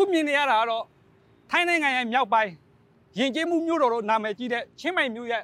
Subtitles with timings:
[0.00, 0.84] အခုမြင်နေရတာကတော့
[1.50, 2.52] ထိုင်းနိုင်ငံရဲ့မြောက်ပိုင်း
[3.18, 5.42] ရင်ကျေးမှုမြို့တော်လို့နာမည်ကြီးတဲ့ချင်းမိုင်မြို့ရဲ့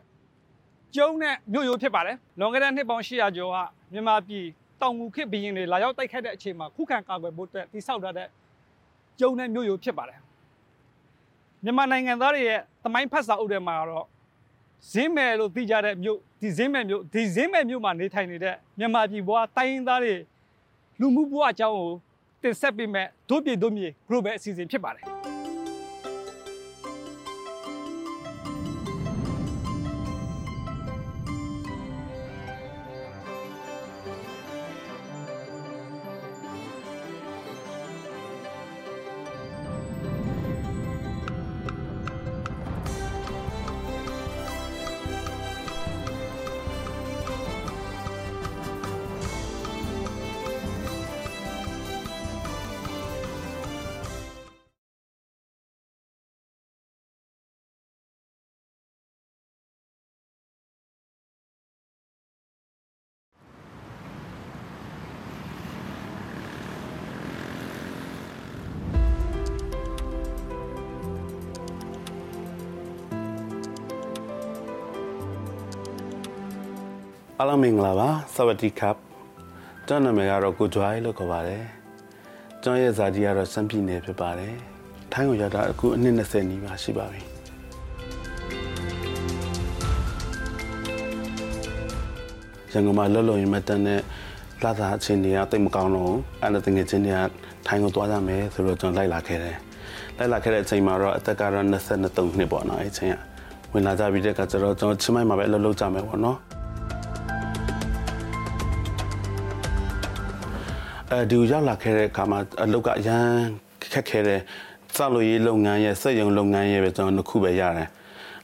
[0.95, 3.56] ကျုံနဲ့မြို့ရိုးဖြစ်ပါတယ်လွန်ခဲ့တဲ့နှစ်ပေါင်း800ကျော်က
[3.92, 4.45] မြန်မာပြည်
[4.80, 8.29] တောင်ငူခေတ်ဘီရင်တွေလာရောက်တိုက်ခိုက်တဲ့အချိန်မှာခုခံကာကွယ်ဖို့အတွက်တိစောက်ထားတဲ့
[9.21, 10.19] ကျုံနဲ့မြို့ရိုးဖြစ်ပါတယ်
[11.65, 14.07] မြန်မာနိုင်ငံသားတွေရဲ့သမိုင်းဖတ်စာအုပ်ထဲမှာတော့
[14.93, 20.15] ဇင်းမယ်လို့သိကြတဲ့မြို့ဒီဇင်းမယ်မြို့ဒီဇင်းမယ်မြို့မှာနေထိုင်နေတဲ့မြန်မာပြည်ဘွားတိုင်းရင်းသားတွေ
[21.01, 21.91] လူမှုဘဝအကြောင်းကို
[22.47, 25.16] တင်ဆက်ပေးမဲ့ဒုပြည်ဒုမြေ global အစီအစဉ်ဖြစ်ပါတယ်
[77.41, 78.98] အားလုံးမင်္ဂလာပါစဝတီကပ်
[79.89, 81.65] ကျွန်နာမည်ကတော့ကိုဂျွားလို့ခေါ်ပါတယ်
[82.62, 84.55] ကျွန်ရဲ့ဇာတိကတော့စံပြည်နယ်ဖြစ်ပါတယ်
[85.12, 87.20] ထိုင်းကိုရောက်တာအခုအနည်း20နီးပါးရှိပါပြီ
[92.73, 94.01] ရန်ကုန်မှာလောလောရင်မတန်တဲ့
[94.64, 97.20] လာသာအချင်းတွေကတိတ်မကောင်းတော့အဲ့ဒါတငယ်ချင်းတွေက
[97.67, 99.57] ထိုင်းကိုသွားကြမယ်ဆိုတော့ကျွန်တော်လိုက်လာခဲ့တယ်
[100.17, 103.17] လိုက်လာခဲ့တဲ့အချိန်မှာတော့အသက်ကတော့23နှစ်ပေါ့နော်အဲ့ချိန်က
[103.73, 106.39] ဝင်လာကြပြီးတဲ့ကကျတော့ကျွန်တော်ချင်းမိုက်မှာပဲအလုပ်လုပ်ကြမယ်ပေါ့နော်
[111.12, 113.26] အဲဒီကိုရောက်လာခဲ့တဲ့အခါမှာအလုပ်ကအရန်
[113.92, 114.40] ခက်ခဲတယ်
[114.96, 117.88] စလို့ရေးလုပ်ငန်းရဲ့စက်ရုံလုပ်ငန်းရဲ့ပဲကျွန်တော်နှစ်ခုပဲရတယ်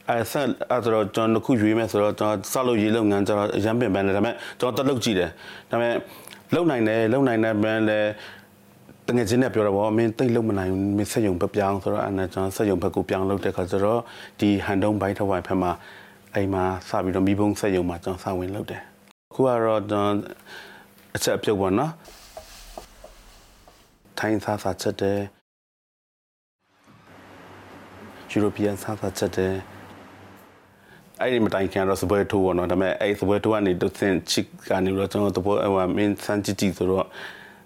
[0.09, 5.29] အဲဆက်အဲ့တော့ကျွန်တော်နှစ်ခုရွေးမယ်ဆိုတော့ကျွန်တော်စလို့ရေးလုပ်ငန်းကျွန်တော်အရန်ပင်ပန်းတယ်ဒါပေမဲ့ကျွန်တော်တက်လုပ်ကြည့်တယ်
[5.69, 5.95] ဒါပေမဲ့
[6.55, 7.99] လုပ်နိုင်တယ်လုပ်နိုင်တဲ့ဘန်းလဲ
[9.07, 13.99] တငယ်ချင်းနဲ့ပြောတော့ဗောမင်းတိတ်လုံးမနိုင်ဘူးမင်းစက်ရုံဘက်ပြောင်းဆိုတော့အဲ့ဒါကျွန်တော်စက်ရုံဘက်ကိုပြောင်းလုပ်တဲ့ခါကျတော့
[14.39, 15.71] ဒီဟန်တုံးဘိုင်းထဝိုင်ဖက်မှာ
[16.35, 18.81] အိမ်မှာစပြီးတော့မိဘုံစက်ရုံမှာကျွန်တော်စဝင်လုပ်တယ်
[19.31, 20.13] အခုကတော့ကျွန်တော်
[21.15, 21.91] အချက်အပြုတ်ပေါ့နော်
[24.25, 25.19] ထိုင်းစားစားချက်တယ်
[28.29, 29.53] ယူရိုပီယန်စားစားချက်တယ်
[31.19, 37.05] အဲ့ဒီမတိုင်ခင်တော့စပွဲထိုးပေါ့နော်ဒါပေမဲ့အဲ့စပွဲထိုးကနေဒုစင်ချစ်ကနေတော့ကျွန်တော်တဘောဟိုမင်းစန်ချီချီဆိုတော့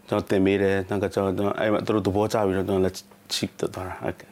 [0.07, 2.95] ကျွန်တော်တင်ပေးတယ်နောက်ကကျွန်တော်အဲ့မှာသူတို့တဘောကြပြီးတော့ကျွန်တော်လက်
[3.33, 4.31] ချစ်တော့တာဟုတ်ကဲ့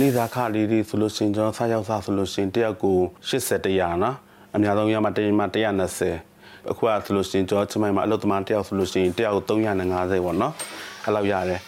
[0.00, 2.98] နေသာခလေးတွေဆိုလို့ရှိရင်ကျွန်တော်စားရောက်စားဆိုလို့ရှိရင်တယောက်ကို
[3.28, 4.16] 80တရာနော်
[4.56, 5.46] အများဆုံးရမှာတင်မှာ
[6.08, 10.52] 120အခုကဆိုလို့ရှိရင်ကျွန်တော်ချမိုင်းမှာအလုပ်သမားတယောက်ဆိုလို့ရှိရင်တယောက်350ပေါ့နော်
[11.04, 11.60] အဲ့လောက်ရတယ်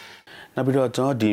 [0.55, 1.31] နောက်ပြီးတော့ကျွန်တော်ဒီ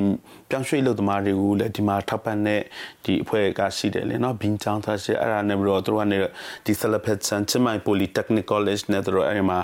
[0.50, 2.62] ပြောင်းရွှေ့လုပ်သမားတွေကိုလည်းဒီမှာထောက်ပံ့တဲ့
[3.06, 6.18] ဒီအဖွဲ့ကရှိတယ်လေနော်ဘင်းချောင်းသားရှိအဲ့ဒါနဲ့ပြီးတော့တို့ကနေ
[6.66, 9.60] ဒီ Celebrate San Chimay Polytechnic College နဲ့တို့အဲ့မှာ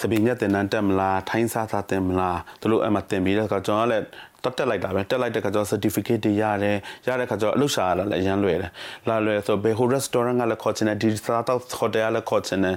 [0.00, 4.04] စပင်းရက်တင်နန်းတက်မလားထိုင်းစားစားတင်မလားတို့လို့အဲ့မှာတင်ပြီးတော့ကျွန်တော်ကလည်း
[4.44, 6.76] တက်တက်လိုက်တာပဲတက်လိုက်တဲ့ခါကျတော့ certificate တွေရတယ်
[7.06, 8.70] ရတဲ့ခါကျတော့အလုပ်ရှာရတာလည်းအရန်လွယ်တယ်
[9.08, 12.76] လာလွယ်ဆိုဘယ်ဟို restaurant ကလည်းခေါ်ချင်တယ်ဒီစားတော့ hotel ကလည်းခေါ်ချင်တယ်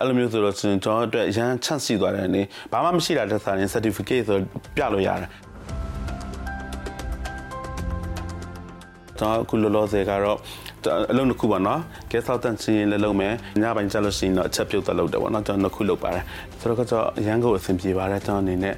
[0.00, 4.38] အဲ့လိုမျိုးဆိုတော့ကျွန်တော်တို့အရန် chance ရှိသွားတယ်နေဘာမှမရှိတာတက်စားရင် certificate ဆို
[4.76, 5.30] ပြလို့ရတယ်
[9.20, 10.38] တော့အခုလောလောဆယ်ကတော့
[11.10, 16.24] အလုံးတစ်ခုပါနော် guest house တန်ချင်းလည်းလုပ်မယ်ညပိုင်းကျလို့ရှိရင်တော့အချက်ပြုတ်သက်လုပ်တယ်ပေါ့နော်ကျွန်တော်နှစ်ခုလုပ်ပါတယ်
[16.60, 18.74] ဆိုတော့ကတော့အရန်ကိုအဆင်ပြေပါတယ်ကျွန်တော်အနေနဲ့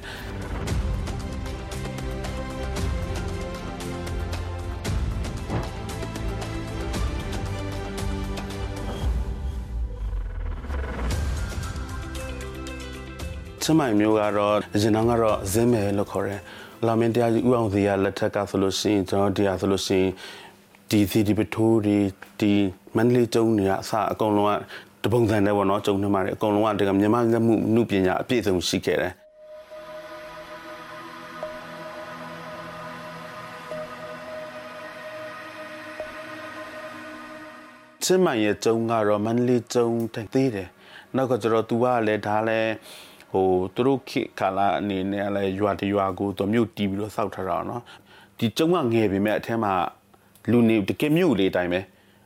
[13.63, 16.41] ချမိုင်မျိုးကတော့အရင်တော့ကတော့ဇင်းမယ်လို့ခေါ်တယ်။
[16.85, 20.11] လာမင်းတရားကြီးဥအောင်စီရလက်ထက်ကဆိုလို့ရှိရင်ကျွန်တော်တရားဆိုလို့ရှိရင်
[20.89, 21.97] ဒီစီဒီပထိုးဒီ
[22.39, 22.51] ဒီ
[22.95, 29.13] မန္တလေးကျုံနေကအစအကုန်လုံးကတပုံစံနဲ့ပေါ့နော်ကျုံနေမှာအကုန်လုံးကတကမြန်မာလက်မှုနုပညာအပြည့်စုံရှိခဲ့တယ်
[38.03, 40.69] ချင်းမိုင်ရဲ့ကျုံကတော့မန္တလေးကျုံတိုင်သေးတယ်။
[41.15, 42.71] နောက်ကကျတော့ तू ကလည်းဒါလည်း
[43.32, 47.82] ဟိုသူတို့ခေတ်ကာလအနေနဲ့လည်းရွာတရွာကိုသူမြို့တီးပြီးတော့စောက်ထားတာเนาะ
[48.38, 49.72] ဒီကျုံကငယ်ပေမဲ့အထက်မှာ
[50.50, 51.80] လူနေတကယ်မြို့လေးတိုင်းပဲ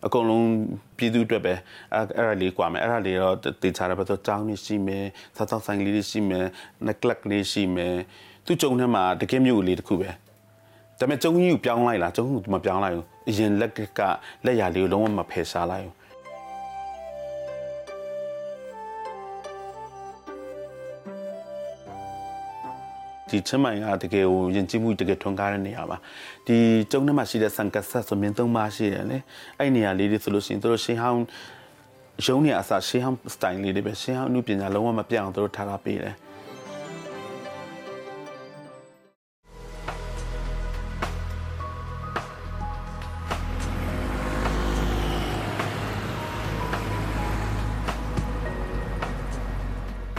[0.06, 0.48] အကုန်လုံး
[0.96, 1.54] ပြည်သူအတွက်ပဲ
[1.92, 5.04] အဲ့အဲ့ဒါလေးกว่าမယ်အဲ့ဒါလေးတော့တေချာတယ်ပဲဆိုတောင်းနေရှိမယ်
[5.36, 6.46] စားတောက်ဆိုင်လေးတွေရှိမယ်
[6.86, 7.94] နက်ကလပ်လေးရှိမယ်
[8.46, 10.10] သူကျုံထဲမှာတကယ်မြို့လေးတစ်ခုပဲ
[10.98, 14.00] ဒါပေမဲ့ကျုံကြီးကိုပြောင်းလိုက်လားကျုံကြီးကိုမပြောင်းလိုက်ဘူးအရင်လက်က
[14.44, 15.94] လက်ရလေးကိုလုံးဝမဖယ်ရှားလိုက်ဘူး
[23.29, 25.97] ဒီချင်းမိုင်ကတကယ်ကိုယဉ်ကျေးမှုတကယ်ထွန်းကားတဲ့နေရာပါ
[26.47, 26.57] ဒီ
[26.91, 29.17] ကျုံထဲမှာရှိတဲ့ဆန်ကတ်ဆက်ဆိုမြင်းသုံးပါးရှိတယ်လေ
[29.59, 31.23] အဲ့နေရာလေးတွေဆိုလို့ရှိရင်တို့ရှင်းဟောင်း
[32.25, 36.15] ရုံးနေအစားရှင်းဟောင်းစတိုင်လေးတွေပဲရှင်းဟောင်းအမှုပညာလုံးဝမပြောင်းအောင်တို့ထားထားပေးတယ်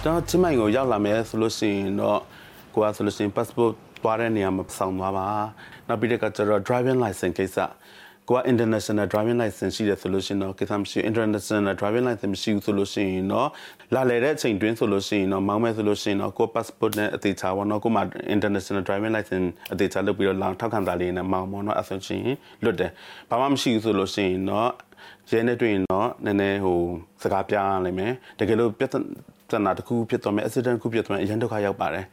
[0.03, 2.21] ကျွန်တော်ချင်းမိုင်ကိုရောက်လာမယ်ဆိုလို့ရှိရင်တော့
[2.75, 3.73] ကိုကဆိုလို့ရှိရင် passport
[4.03, 5.27] သွားတဲ့နေရာမှာဆောင်သွားပါ
[5.89, 7.59] နောက်ပြီးတော့ကျတော့ driving license ကိစ္စ
[8.29, 13.49] ကိုက international driving license ရှိတယ်ဆိုလို့ရှိရင်တော့ကိစ္စမရှိ international driving license မရှိဘူးဆိုလို့ရှိရင်တော့
[13.95, 18.03] လာလေတဲ့အချိန်တွင်းဆိုလို့ရှိရင်တော့မောင်းမဲ့ဆိုလို့ရှိရင်တော့ကို passport နဲ့အသေးချာပေါ့နော်ကိုမှ
[18.35, 22.23] international driving license အသေးချာလုပ်ပြီးတော့လောင်ထောက်ခံစာလေးနဲ့မောင်းပေါ့နော်အဆိုရှင်
[22.65, 22.91] လွတ်တယ်
[23.31, 24.71] ဘာမှမရှိဘူးဆိုလို့ရှိရင်တော့
[25.31, 26.79] ရဲနဲ့တွေ့ရင်တော့နည်းနည်းဟို
[27.23, 28.87] စကားပြရလိမ့်မယ်တကယ်လို့ပြဿ
[29.49, 32.05] ပြဿနာတစ်ခုဖြစ်သွားမယ် accident တစ်ခုဖြစ်သွားမယ်အရင်ဒုက္ခရောက်ပါတယ်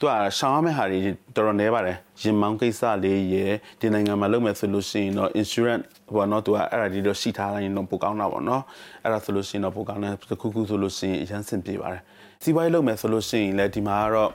[0.00, 0.98] သူကရှောင်းမဲ့ဟာတွေ
[1.36, 5.84] တော်တော်နေပါတယ်ရင်မောင်းကိစ္စလေးရယ်ဒီနိုင်ငံမှာလုပ်မယ်ဆိုလို့ရှိရင်တော့ insurance
[6.14, 8.62] ဟိုတော့သူကအဲ့ဒါဒီတော့ရှိထားတိုင်းတော့ပိုကောင်းတာပေါ့နော်
[9.04, 12.02] အဲ့ဒါဆိုလို့ရှိရင်တော့ပိုကောင်းတယ်တစ်ခုခုဆိုလို့ရှိရင်အရင်ဆင်ပြေပါတယ်
[12.42, 14.30] စီးပွားရေးလုပ်မယ်ဆိုလို့ရှိရင်လည်းဒီမှာကတော့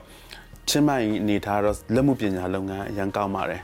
[0.68, 3.60] ချင်းမိုင်နေထားတော့လက်မှုပညာလုပ်ငန်းအရင်ကောင်းပါတယ်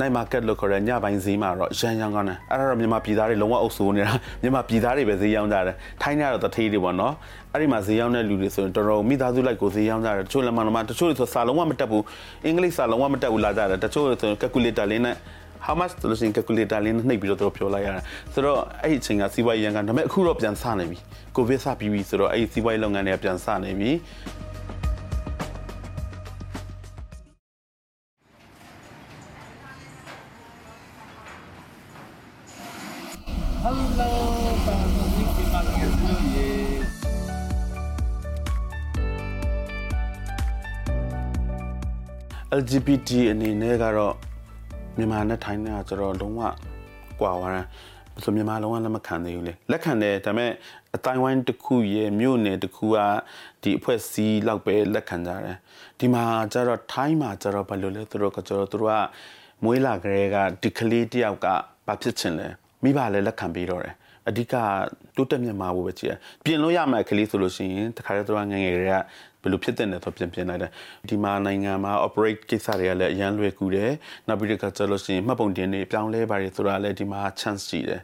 [0.00, 4.12] နိုင်မာကက်လို့ခေါ်တဲ့ညပိုင်းဈေးမှာတော့ရန်ရန်ကောင်းတယ်အဲ့ဒါတော့မြန်မာပြည်သားတွေလုံးဝအုပ်စိုးနေတာ
[4.42, 7.14] မြန်မာပြည်သားတွေပဲဈေးရောင်းကြတယ်ထိုင်းကတော့တထေးတွေပေါ့နော်
[7.52, 12.04] အဲ့ဒီမှာဈေးရောင်းတဲ့လူတွေဆိုရင်တော်တော်မိသားစုလိုက်ကိုဈေးရောင်းကြတယ်တချို့လည်းမနမတချို့တွေဆိုစာလုံးဝမတက်ဘူး
[12.44, 15.16] အင်္ဂလိပ်စာလုံးဝမတက်ဘူးလာကြတယ်တချို့ဆို calculator လေးနဲ့
[15.66, 20.98] how much ဆိုလို့ရှိရင် calculator လေးနဲ့နှိပ်ပြီးတော့တို့ပြောလိုက်ရတယ်ဆိုတော့အဲ့ဒီအချိန်ကစီးပွားရေးရန်ကဒါပေမဲ့အခုတော့ပြန်စနေပြီ
[21.36, 23.90] ကိုဗစ်စပြီးပြီဆိုတော့အဲ့ဒီစီးပွားရေးလုပ်ငန်းတွေကပြန်စနေပြီ
[42.58, 44.14] LGBT အနေနဲ့ကတော့
[44.96, 46.42] မြန်မာနဲ့ထိုင်းနဲ့ကကျတော့လုံးဝ
[47.20, 47.66] ကွာသွားတယ်
[48.24, 50.50] ဆိုမြန်မာလုံးဝလက်မခံသေးဘူးလေလက်ခံတယ်ဒါပေမဲ့
[50.94, 52.96] အတိုင်းဝိုင်းတစ်ခုရဲ့မြို့နယ်တစ်ခုက
[53.62, 55.56] ဒီအဖွဲ့အစည်းလောက်ပဲလက်ခံကြတယ်
[55.98, 58.96] ဒီမှာကျတော့ထိုင်းမှာကျတော့ဘာလို့လဲသူတို့ကကျတော့သူတို့က
[59.64, 61.46] မွေးလာကလေးကဒီကလေးတယောက်က
[61.86, 62.48] ဘာဖြစ်ချင်လဲ
[62.82, 63.94] မိဘလည်းလက်ခံပြီးတော့တယ်
[64.28, 64.54] အဓိက
[65.16, 66.14] တိုးတက်မြတ်မှာဖို့ပဲကြည့်ရ
[66.44, 68.94] ပြင်လို့ရမှာကလေးဆိုလို့ရှိရင်တခါတည်းသူကငငယ်တွေက
[69.37, 70.70] ဘ ယ်လိုဖြစ်တဲ့လဲဆိုပြင်ပြင်လိုက်တယ်
[71.08, 73.92] ဒီမှာနိုင်ငံမှာ operate ကိစ္စတွေကလည်းအရန်လွယ်ကူတယ်
[74.28, 78.02] နောက်ပြီးတော့ကျလို့ရှိရင်မှတ်ပုံတင်တွေပြောင်းလဲပါတယ်ဆိုတာလည်းဒီမှာ chance ရှိတယ်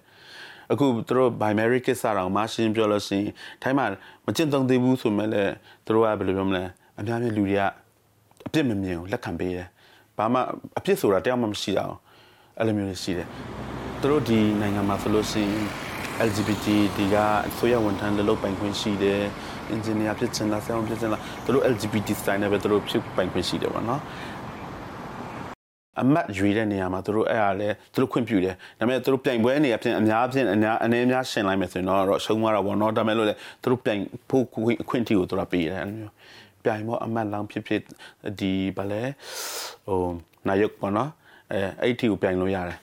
[0.72, 3.30] အခုသူတို့ binary ကိစ္စတောင်မှရှင်းပြောလို့ရှိရင်
[3.62, 3.86] ထိုင်းမှာ
[4.26, 5.52] မကျင့်သုံးသေးဘူးဆိုမဲ့လည်း
[5.86, 6.64] သူတို့ကဘယ်လိုပြောမလဲ
[6.98, 7.62] အများကြီးလူတွေက
[8.46, 9.68] အပြစ်မမြင်ဘူးလက်ခံပေးတယ်
[10.18, 10.40] ဘာမှ
[10.78, 11.98] အပြစ်ဆိုတာတယောက်မှမရှိတာအောင်
[12.58, 13.28] အဲ့လိုမျိုးတွေရှိတယ်
[14.00, 15.64] သူတို့ဒီနိုင်ငံမှာဆိုလို့ရှိရင်
[16.28, 17.16] LGBT ဒီက
[17.48, 19.22] အစိုးရဝန်ထမ်းလုပ်ပိုင်ခွင့်ရှိတယ်
[19.74, 24.02] engineer ဖြစ်ချင်လားဆရာဝန်ဖြစ်ချင်လားသူတို့ LGBT style နဲ့ပဲသူတို့ဖြစ်ပိုင်ခွင့်ရှိတယ်ပေါ့နော်
[26.02, 34.00] အမတ်ရွေတဲ့နေရာမှာသူတို့အဲ့အားလဲသူတို့ခွင့်ပြုတယ်ဒါပေမဲ့သူတို့ပြိုင်ပွဲနေရာပြင်အများဖြင့်အများအနေအများရှင်လိုက်မယ်ဆိုရင်တော့ရှုံးသွားတာပေါ့နော်ဒါပေမဲ့လို့လေသူတို့ပြိုင်
[34.30, 34.44] ဖို့
[34.82, 36.12] အခွင့်အရေးကိုသူတို့ပေးတယ်အဲ့လိုမျိုး
[36.64, 37.82] ပြိုင်ဖို့အမတ်လောင်းဖြစ်ဖြစ်
[38.40, 39.02] ဒီဗာလဲ
[39.86, 40.00] ဟို
[40.48, 41.10] နာယုတ်ပေါ့နော်
[41.52, 42.78] အဲအဲ့ဒီကိုပြိုင်လို့ရတယ်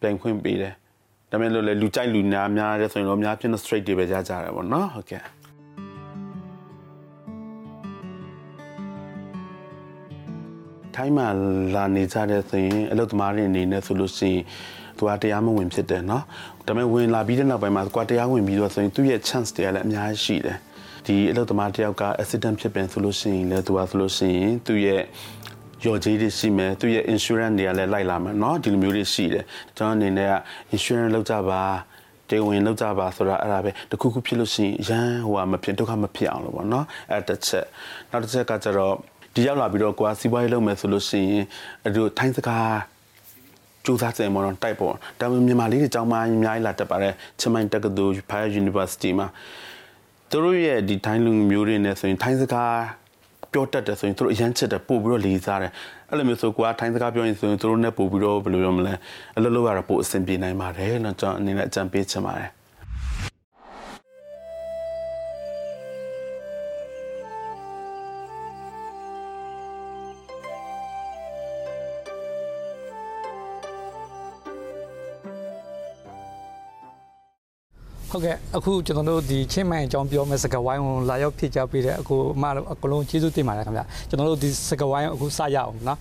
[0.00, 0.74] ပြိုင်ခွင့်ပေးတယ်
[1.30, 5.22] ဒါပေမဲ့လို့လေလူကြိုက်လူများများတဲ့ဆိုရင်တော့အများဖြင့် straight တွေပဲကြားကြတယ်ပေါ့နော်ဟုတ်ကဲ့
[10.99, 11.27] ထိုင်းမှာ
[11.75, 14.43] လာနေကြတဲ့ဆိုရင်အလုပ်သမားတွေအနေနဲ့ဆိုလို့ရှိရင်
[14.97, 16.23] သူကတရားမဝင်ဖြစ်တယ်เนาะ
[16.65, 20.57] ဒါပေမဲ့ဝင်လာပြီးတဲ့နောက်ပိုင်းမှာကွာတရားဝင်ပြီးတော့ဆိုရင်သူ့ရဲ့ chance တွေကလည်းအများကြီးရှိတယ်
[21.05, 25.01] ဒီအလုပ်သမားတယောက်က accident ဖြစ်ပင်ဆိုလို့ရှိရင်လည်းသူကဆိုလို့ရှိရင်သူ့ရဲ့
[25.85, 29.45] ရော်ကြီးတွေရှိမယ်သူရဲ့ insurance တွေကလည်းလိုက်လာမယ်เนาะဒီလိုမျိုးတွေရှိတယ်
[29.77, 30.33] ကျွန်တော်အနေနဲ့က
[30.73, 31.61] insurance လောက်ကြပါ
[32.29, 37.65] တေဝင်လောက်ကြပါဆိုတာအဲ့ဒါပဲတခုခုဖြစ်လို့ရှိရင်ရန်ဟိုကမဖြစ်ဒုက္ခမဖြစ်အောင်လို့ပေါ့နော်အဲ့တစ်ချက်
[38.11, 38.95] နောက်တစ်ချက်ကကျတော့
[39.34, 41.44] ဒီရောက်လာပြီးတော့ကိုကစီးပွားရေးလုပ်မယ်ဆိုလို့ရှိရင်
[41.82, 42.74] အဲ့ဒီထိုင်းစကား
[43.84, 49.26] စူးစမ်းစင်မော်တော့တိုက်ပေါ့ဒါပေမဲ့မြန်မာလေးတွေအကြောင်းမှအများကြီးလာတက်ပါတယ်ချမိုင်တက္ကသိုလ် Fire University မှာ
[50.30, 52.74] သူတို့ရဲ့ဒီထိုင်းလူမျိုးတွေနဲ့ဆိုရင်ထိုင်းစကား
[53.52, 55.72] ပြောတတ်တယ်ဆိုရင်သူတို့အရန်ချစ်တယ်ပို့ပြီးတော့လေးစားတယ်
[56.10, 58.94] အဲ့လိုမျိုးဆိုကွာထိုင်းစကားပြောရင်ဆိုရင်သူတို့နဲ့ပို့ပြီးတော့ဘယ်လိုပြောမလဲ
[59.36, 62.50] အလုပ်လုပ်ရတော့ပို့အဆင်ပြေနိုင်ပါတယ်လို့ကျွန်တော်အနေနဲ့အကြံပေးချင်ပါတယ်
[78.20, 85.98] ဟုတ်ကဲ့အခုကျွန်တော်တို့ဒီချင်းမိုင်အကြောင်းပြောမဲ့စကားဝိုင်းကိုလာရောက်ဖြစ်ကြပေးတဲ့အခုအမတို့အကလုံးကျေးဇူးတင်ပါတယ်ခင်ဗျကျွန်တော်တို့ဒီစကားဝိုင်းကိုအခုစရအောင်နော်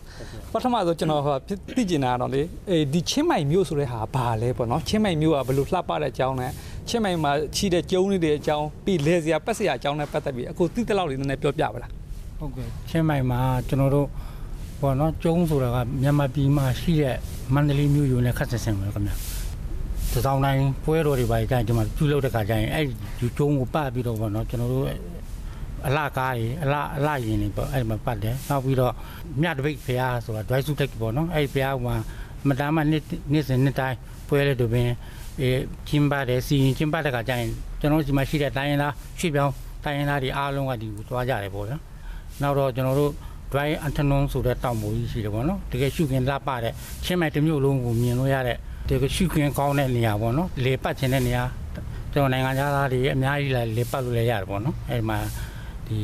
[0.52, 1.36] ပထမဆုံးကျွန်တော်ဟို
[1.78, 6.52] သိကျင်တာတော့လေအဲဒီချင်းမိုင်မျိုးဆိုတဲ့ဟာဘာလဲပေါ့နော်ချင်းမိုင်မျိုးကဘယ်လိုလှပတဲ့အကြောင်းနဲ့
[6.90, 11.92] ချချင်းမိုင်မှာရှိတဲ့ကျုံလေးတွေအကြောင်းပြီးလေစရာပတ်စရာအကြောင်းနဲ့ပတ်သက်ပြီးအခုသိတဲ့လောက်လေးနည်းနည်းပြောပြပါလား
[12.40, 14.08] ဟုတ်ကဲ့ချင်းမိုင်မှာကျွန်တော်တို့
[14.82, 17.16] ဘောနော်ကျုံးဆိုတာကမြန်မာပြည်မှာရှိတဲ့
[17.54, 19.16] မန္တလေးမြို့ယူနဲ့ခတ်ဆက်ဆင်ပဲခင်ဗျာ
[20.14, 22.86] တစောင်းတိုင်းပွဲတော်တွေပါကြရင်ဒီမှာပြုလုပ်တဲ့ခါကျရင်အဲ့
[23.20, 24.86] ဒီကျုံးကိုပတ်ပြီးတော့ဘောနော်ကျွန်တော်တို့
[25.88, 28.94] အလားကားကြီးအလားအလားရင်တွေပေါ့အဲ့ဒီမှာပတ်တယ်နောက်ပြီးတော့
[29.42, 31.88] မြတ်တပိတ်ဖျားဆိုတာ dry suit တက်ပေါ့နော်အဲ့ဒီဖျားက
[32.48, 33.98] မတမ်းမနှစ်နှစ်စဉ်နှစ်တိုင်း
[34.28, 34.88] ပွဲလေတို့ပင်
[35.42, 35.50] အဲ
[35.90, 37.50] ကျင်းပါတယ်စီရင်ကျင်းပတဲ့ခါကျရင်
[37.80, 41.78] ကျွန်တော်တို့ဒီမှာရှိတဲ့တိုင်းရင်းသားရွှေ့ပြောင်းတိုင်းရင်းသားတွေအားလုံးကဒီကိုသွားကြတယ်ပေါ့ဗျာ
[42.42, 43.12] နောက်တော့ကျွန်တော်တို့
[43.52, 46.74] dry antenon ဆိုတဲ့တောင်ပေါ်ကြီးရှိတယ်ပေါ့နော်တကယ်ရှုခင်လှပတဲ့
[47.04, 48.58] ချင်းမိုင်တစ်မျိုးလုံးကိုမြင်လို့ရတဲ့
[48.90, 51.44] တကယ်ရှုခင်ကောင်းတဲ့နေရာပေါ့နော်လေပတ်ခြင်းတဲ့နေရာ
[52.14, 55.18] ကျွန်တော်နိုင်ငံသားတွေအများကြီးလာလေပတ်လို့လည်းရတယ်ပေါ့နော်အဲဒီမှာ
[55.88, 56.00] ဒီ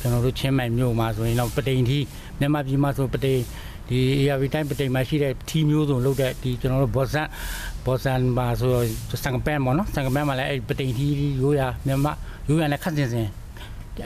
[0.00, 1.98] ကျွန်တော်တို့ချင်းမိုင်မြို့မှာဆိုရင်တော့ပတိန်ထီ
[2.38, 3.40] မြန်မာပြည်မှာဆိုပတိန်
[3.88, 7.28] ဒီ ARV တိုင်းပတိန်မှာရှိတဲ့ထီမျိုးစုံလုပ်တဲ့ဒီကျွန်တော်တို့ဘော့ဆန်
[7.86, 8.70] ဘော့ဆန်မှာဆို
[9.24, 11.06] စံကပန်ပေါ့နော်စံကပန်မှာလည်းအဲဒီပတိန်ထီ
[11.42, 12.12] ရိုးရာမြန်မာ
[12.48, 13.28] ရိုးရာနဲ့ခတ်စင်စင်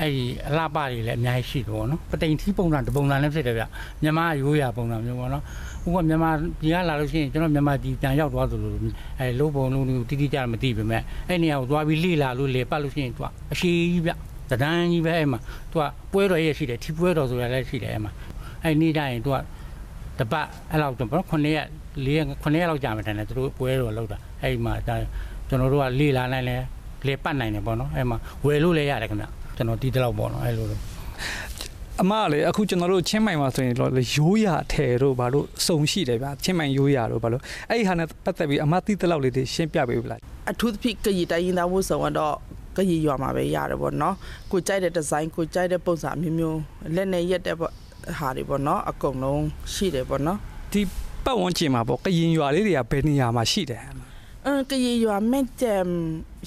[0.01, 3.65] အဲ့ဒီအလှပတွေလည်းအများကြီးရှိတယ်ပေါ့နော်ပတိန်ထီးပုံစံတပုံစံလည်းဖြစ်တယ်ဗျ
[4.03, 5.43] မြန်မာရိုးရာပုံစံမျိုးပေါ့နော်
[5.87, 8.73] ဥပမာမြန်မာပြည်ကလာလို့ရှိရင်ကျွန်တော်မြန်မာပြည်ပြန်ရောက်သွားသလို
[9.19, 14.13] အဲလို့ပုံလုံးကိုတိတိကျကျမသိပေမဲ့အဲ့နေရာကိုသွားပြီးလေ့လာလို့လေပတ်လို့ရှိရင်သူကအရှိကြီးဗျ
[14.51, 15.39] တဒန်းကြီးပဲအဲ့မှာ
[15.71, 18.13] သူကပွဲတော်ရဲ့ရှိတယ်ထီပွဲတော်ဆိုတာလည်းရှိတယ်အဲ့မှာ
[18.63, 19.37] အဲ့နေ့တိုင်းသူက
[20.19, 21.67] တပတ်အဲ့လောက်တော့ခုနှစ်ရက်
[22.05, 24.97] ၄ရက်ခုနှစ်ရက်လောက်ကြာမှတန်တယ်သူတို့ပွဲတော်လောက်တာအဲ့မှာဒါ
[25.49, 26.57] ကျွန်တော်တို့ကလေ့လာနိုင်လဲ
[27.07, 29.27] လေပတ်နိုင်တယ်ပေါ့နော်အဲ့မှာဝယ်လို့လည်းရတယ်ခင်ဗျ
[29.57, 30.81] ကျွန်တော်တီးတလောက်ပေါ့နော်အဲ့လိုလို
[32.03, 40.21] အမကလေအခုကျွန်တော်တို့ချင်းမိုင်မှာဆိုရင်တော့လေရိုးရာထဲတို့ဘာလို့စုံရှိတယ်ဗျာချင်းမိုင်ရိုးရာတို့ဘာလို့အဲ့ဒီဟာနဲ့ပတ်သက်ပြီးအမသိတဲ့လောက်လေးတွေရှင်းပြပေးပြီလား
[40.51, 42.35] အထူးသဖြင့်ကရီတိုင်းရင်းသားဝတ်ဆောင်ကတော့
[42.77, 44.15] ကရီရွာမှာပဲရတယ်ပေါ့နော်
[44.53, 46.59] ကိုကြိုက်တဲ့ဒီဇိုင်းကိုကြိုက်တဲ့ပုံစံအမျိုးမျိုး
[46.95, 47.73] လက်နဲ့ရက်တဲ့ပေါ့
[48.19, 50.39] ဟာတွေပေါ့နော်အကုန်လုံးရှိတယ်ပေါ့နော်
[50.73, 50.81] ဒီ
[51.25, 53.83] ပတ်ဝန်းကျင်မှာပေါ့ကရင်ရွာလေးတွေကဘယ်နေရာမှာရှိတယ်
[54.47, 55.89] အင်းကရီရွာမဲ့တမ်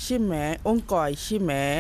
[0.04, 1.74] ရှိမယ်အုံးကော်ရှိမယ်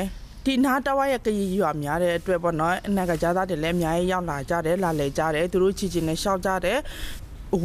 [0.45, 6.79] ဒီနားတဝါရဲ့ကရီရွာများတဲ့အတွက်ပေါ့နော်အနာကကြားသားတွေလည်းအများကြီးရောက်လာကြတယ်လာလေကြတယ်သူတို့ချီချင်နဲ့ရှောက်ကြတယ်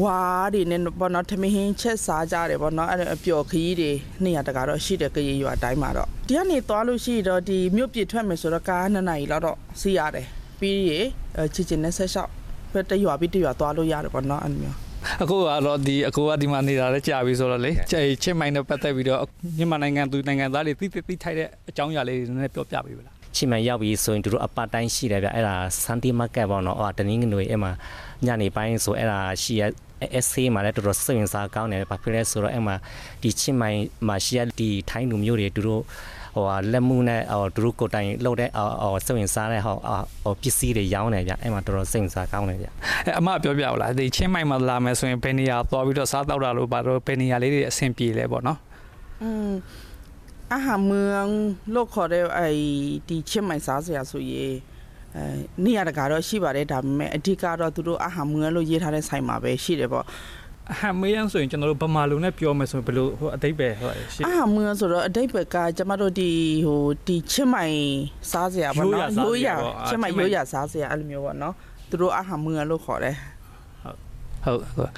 [0.00, 0.20] ဝါ
[0.54, 3.90] တွေနဲ့ပေါ့နော်ထမင်းဟင်းချက်စားကြတယ်ပေါ့နော်အဲ့ဒါအပျော်ခရီးတွေ
[4.24, 10.26] နေရာတကာတော့ရှိတယ်ကရီရွာအတိုင်းမှာတော့ဒီကနေသွားလို့ရှိရင်တော့ဒီမြို့ပြထွက်မယ်ဆိုတော့ကားနှစ်နာရီလောက်တော့စီးရတယ်
[10.60, 11.00] ပြီးရေ
[11.36, 12.30] အဲ့ချီချင်နဲ့ဆက်လျှောက်
[12.72, 14.83] ဘယ်တရွာပြီးတရွာသွားလို့ရတယ်ပေါ့နော်အဲ့လိုမျိုး
[15.22, 19.20] အခုကတော့ဒီအကိုကဒီမှာနေတာလည်းကြာပြီဆိုတော့လေချင်းမိုင်နဲ့ပတ်သက်ပြီးတော့
[19.58, 27.72] မြန်မာနိုင်ငံသူနိုင်ငံသားတွေသိသိသိထိုက်တဲ့အကြောင်းအရာလေးတွေနည်းနည်းပြောပြပေးပါလားချင်းမှန်ရောက်ပြီဆိုရင်သူတို့အပတ်တိုင်းရှိတယ်ဗျအဲ့ဒါစန်တီမာကတ်ပေါ့နော်အော်တနင်္ဂနွေအဲ့မှာ
[28.26, 29.62] ညနေပိုင်းဆိုအဲ့ဒါရှိရ
[30.18, 32.74] essay မှာလည်းတော်တော်စိတ်ဝင်စားကောင်းတယ်ဘာဖြစ်လဲဆိုတော့အဲ့မှာ
[33.22, 35.82] ဒီချင်းမိုင်မှာရှိရဒီထိုင်းလူမျိုးတွေသူတို့
[36.35, 38.49] ဟိုဟာလက်မှုနဲ့ဟိုသူတို့ကိုယ်တိုင်လှုပ်တဲ့
[38.83, 39.75] ဟိုစိတ်ဝင်စားတဲ့ဟို
[40.23, 48.57] ဟိုပစ္စည်းတွေရောင်းတယ်ဗျအဲ့မှာတော်တော်စိတ်ဝင်စားကောင်းတယ်ဗျ အဲအမပြောပြပါလားဒီချင်းမိုင်မှာလာမယ်ဆိုရင်ဘယ်နေရာသွားပြီးတော့စားတောက်တာလို့ဘာလို့ဘယ်နေရာလေးတွေအဆင်ပြေလဲပေါ့နော်
[49.21, 49.51] อืม
[50.53, 51.25] อาหารเมือง
[51.71, 52.49] โลกခေါ်တဲ့ไอ้
[53.07, 54.53] ဒီချင်းမိုင်စားစရာဆိုရင်
[55.15, 55.23] အဲ
[55.63, 60.05] နေရာတကာတော့ရှိပါတယ်ဒါပေမဲ့အဓိကတော့သူတို့အာဟာမွေးလို့ရေးထားတဲ့ဆိုင်မှာပဲရှိတယ်ပေါ့
[60.72, 66.30] အဟံမေးရန်ဆိုရင်ကျွန်တော်တို့ဗမာလူနဲ့ပြောမယ်ဆိုရင်ဘယ်လိုဟိုအတိတ်ပဲဟိုရှိအာဟာမွေးဆိုတော့အတိတ်ဘက်ကကျမတို့ဒီ
[66.66, 67.78] ဟိုဒီချင်းမိုင်
[68.30, 69.08] စားစရာပေါ့နော်
[69.88, 71.54] ချင်းမိုင်ရိုးရာစားစရာအဲ့လိုမျိုးပေါ့နော်
[71.88, 73.16] သူတို့အာဟာမွေးလို့ခေါ်တယ်
[74.44, 74.90] ဟုတ်ဟုတ်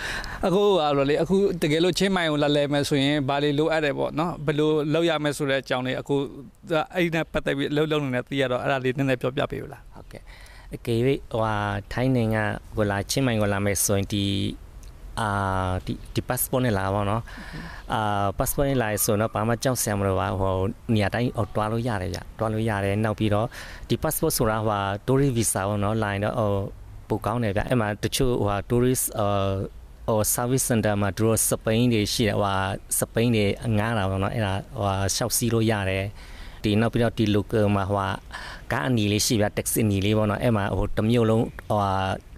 [0.47, 6.15] အခုကတော့လေအခုတကယ်လို့ချင်းမိုင်ကိုလာလဲမယ်ဆိုရင်ဘာလေးလိုအပ်တယ်ပေါ့နော်ဘယ်လိုလောက်ရမယ်ဆိုတဲ့အကြောင်းလေးအခု
[6.95, 10.23] အဲ့ဒီနဲ့ပတ်သက်ပြီးလှုပ်လှုပ်နေတယ်သိရတော့အဲ့ဒါလေးနည်းနည်းပြောပြပေးပါလားဟုတ်ကဲ့
[10.75, 11.55] အကေဟိုဟာ
[11.93, 12.43] ထိုင်းနိုင်ငံ
[12.77, 14.25] ကိုလာချင်းမိုင်ကိုလာမယ်ဆိုရင်ဒီ
[15.21, 15.29] အာ
[15.87, 17.23] ဒီဒီ passport နဲ့လာပါတော့
[17.95, 20.55] အာ passport နဲ့လာဆိုတော့ဘာမှကြောက်စရာမလိုပါဟို
[20.95, 23.47] နေရာတိုင်းဟိုတွားလို့ရတယ်ဗျတွားလို့ရတယ်နောက်ပြီးတော့
[23.89, 26.51] ဒီ passport ဆိုတာဟို tourist visa ပေါ့နော်လာရင်တော့ဟို
[27.09, 29.55] ပိုကောင်းတယ်ဗျအဲ့မှာတချို့ဟို tourist အာ
[30.09, 32.57] ဟို service center မှာသူတို့စပိန်တွေရှိတယ်ဟို
[32.99, 33.45] စပိန်တွေ
[33.79, 36.05] ငားတာပေါ့နော်အဲ့ဒါဟိုရှောက်စီးလို့ရတယ်
[36.63, 38.11] ဒီနောက်ပြီးတော့ဒီ local မှာဟို
[38.73, 41.81] ကားအနီလေးရှိဗျ taxi အနီလေးပေါ့နော်အဲ့မှာဟိုတစ်မြို့လုံးဟို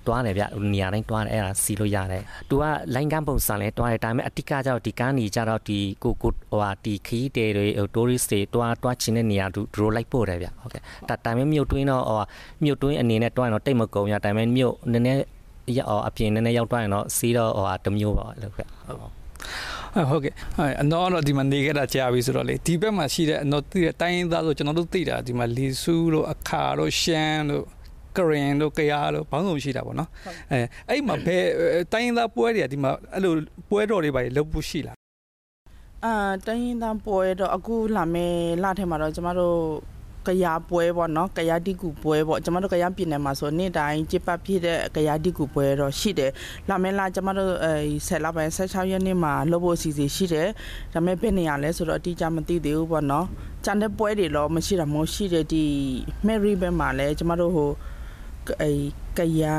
[0.08, 2.62] တွားတယ်ဗျနေရာတိုင်းတွားတယ်အဲ့ဒါစီးလို့ရတယ်။ तू က
[2.94, 12.20] လိုင်းကန်းပုံစံလဲတွားတယ်ဒါပေမဲ့အတိကကျတော့ဒီကန်းနီကျတော့ဒီကိုကိုဟိုဟာဒီခီးတဲတွေဟို tourist တွေတွားတွားချင်တဲ့နေရာသူတို့လိုက်ပို့တယ်ဗျဟုတ်ကဲ့ဒါဒါပေမဲ့မြို့တွင်းတော့ဟို
[12.64, 15.20] မြို့တွင်းအနေနဲ့တွားရင်တော့တိတ်မကုန်ရဒါပေမဲ့မြို့နည်းနည်း
[15.76, 18.98] ရအောင်အပြင်နည်းနည်းရောက်သွားရင်တော့စီးတော့ဟိုဟာတစ်မျိုးပါလို့ခဲ့ဟုတ်
[20.10, 20.34] ဟုတ်ကဲ့
[20.82, 27.64] အနော်တော့ဒီမှာနေခဲ့တာကြာပြီဆိုတော့လေဒီဘက်မှာရှိတဲ့အနော်သိတဲ့တိုင်းရင်းသားဆိုကျွန်တော်တို့သိတာဒီမှာလီဆူးတို့အခါတို့ရှမ်းတို့
[28.18, 30.10] ကရင်တို့ကရားတို့ဘောင်းဆောင်ရှိတာပေါ့နော်
[30.52, 30.58] အဲ
[30.88, 31.42] အဲ့မှာဘယ်
[31.92, 33.32] တိုင်းရင်းသားပွဲတွေကဒီမှာအဲ့လို
[33.70, 34.96] ပွဲတော်တွေပါလုပ်ဖို့ရှိလား
[36.04, 36.14] အာ
[36.46, 39.58] တိုင်းရင်းသားပွဲတော့အခုလာမယ်လထဲမှာတော့ကျမတို့
[40.28, 46.30] ကရာပွဲပေါ့နော်ကရာတိကူပွဲပေါ့ကျမတို့ကရာပြည်နယ်မှာဆိုနေ့တိုင်းကျပဖြစ်တဲ့ကရာတိကူပွဲတော့ရှိတယ်
[46.68, 47.72] လာမဲလာကျမတို့အဲ
[48.06, 50.48] 10လပိုင်း16ရက်နေ့မှာလုပ်ဖို့အစီအစဉ်ရှိတယ်
[50.92, 53.26] ဒါပေမဲ့ဘယ်နေရာလဲဆိုတော့အတိအကျမသိသေးဘူးပေါ့နော်
[53.64, 55.64] ကျန်တဲ့ပွဲတွေတော့မရှိတာမျိုးရှိတယ်ဒီ
[56.26, 57.70] Mary ဘက်မှာလဲကျမတို့ဟို
[58.62, 58.72] အဲ
[59.18, 59.56] ကရာ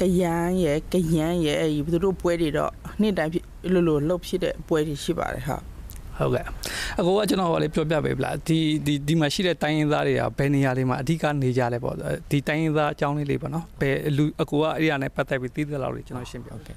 [0.00, 3.32] ကရန်ရဲ့ကရန်ရဲ့အဲသူတို့ပွဲတွေတော့နေ့တိုင်း
[3.72, 5.58] လို့လို့လှုပ်ဖြစ်တဲ့ပွဲတွေရှိပါတယ်ဟာ
[6.18, 6.44] ဟုတ်ကဲ့
[6.98, 11.94] အကိုကကျွန်တော်ကလေးပြောပြပေးပလားဒီဒီဒီမှာရှိတဲ့တိုင်းရင်းသားတွေကဘယ်နေရာလေးမှာအဓိကနေကြလဲပေါ့
[12.30, 16.76] ဒီတိုင်းရင်းသားအကြောင်းလေးလေးပေါ့နော်ဘယ်လူအကိုကအဲ့ဒီကနေပတ်သက်ပြီးသိတဲ့လောက်လေးကျွန်တော်ရှင်းပြဟုတ်ကဲ့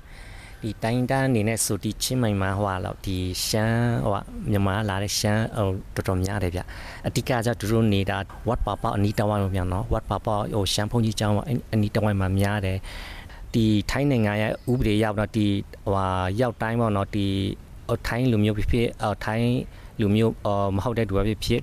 [0.61, 4.13] ဒီတိုင်းတန်းအနေနဲ့ဆိုဒီချင်းမိုင်မှာဟိုဟာလောက်ဒီရှမ်းဟို
[4.51, 6.61] မြန်မာလာတဲ့ရှမ်းဟိုတော်တော်များတယ်ဗျ
[7.07, 11.35] အတိကကျသူတို့နေတာ what papa အနီးတဝိုင်းမှာပြန်နော် what papa ဟိုရှမ်းဖုန်ကြီးကျောင်း
[11.73, 12.77] အနီးတဝိုင်းမှာများတယ်
[13.53, 15.47] ဒီထိုင်းနိုင်ငံရဲ့ဥပဒေရောက်တော့ဒီ
[15.85, 15.95] ဟို
[16.41, 17.25] ရောက်တိုင်းပေါ့နော်ဒီ
[18.07, 18.87] ထိုင်းလူမျိုးဖြစ်ဖြစ်
[19.25, 19.53] ထိုင်း
[19.99, 20.33] လူမျိုး
[20.75, 21.61] မဟုတ်တဲ့သူပဲဖြစ်ဖြစ်